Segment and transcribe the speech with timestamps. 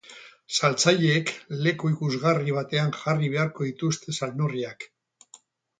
[0.59, 1.33] Saltzaileek
[1.67, 4.91] leku ikusgarri batean jarri beharko dituzte salneurriak.